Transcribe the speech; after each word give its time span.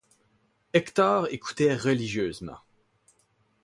Hector 0.73 1.31
écoutait 1.31 1.75
religieusement. 1.75 2.57